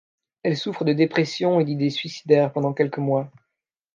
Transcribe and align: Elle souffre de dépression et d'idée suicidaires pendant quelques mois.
Elle 0.41 0.57
souffre 0.57 0.83
de 0.83 0.93
dépression 0.93 1.59
et 1.59 1.63
d'idée 1.63 1.91
suicidaires 1.91 2.51
pendant 2.53 2.73
quelques 2.73 2.97
mois. 2.97 3.29